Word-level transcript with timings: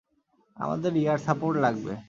আমাদের 0.57 0.91
air 0.97 1.19
support 1.25 1.55
লাগবে। 1.57 1.93